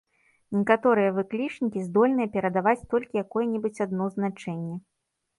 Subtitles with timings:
[0.59, 4.75] Некаторыя выклічнікі здольныя перадаваць толькі якое-небудзь адно значэнне.